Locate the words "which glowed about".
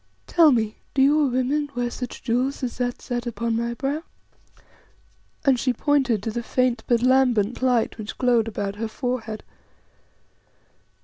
7.99-8.77